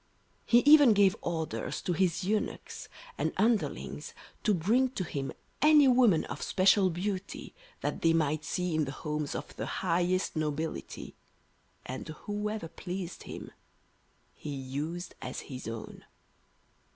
He 0.47 0.61
even 0.65 0.93
gave 0.93 1.15
orders 1.21 1.79
to 1.83 1.93
his 1.93 2.23
eunuchs 2.23 2.89
and 3.19 3.33
underlings 3.37 4.15
to 4.41 4.51
bring 4.51 4.89
to 4.89 5.03
him 5.03 5.31
any 5.61 5.87
women 5.87 6.25
of 6.25 6.41
special 6.41 6.89
beauty 6.89 7.53
that 7.81 8.01
they 8.01 8.11
might 8.11 8.43
see 8.43 8.73
in 8.73 8.85
the 8.85 8.91
homes 9.03 9.35
of 9.35 9.55
the 9.57 9.67
highest 9.85 10.35
nobility, 10.35 11.13
and 11.85 12.07
whoever 12.25 12.67
pleased 12.67 13.25
him 13.29 13.51
he 14.33 14.49
used 14.49 15.13
as 15.21 15.41
his 15.41 15.67
own. 15.67 16.03